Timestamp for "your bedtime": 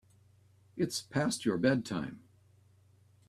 1.45-2.23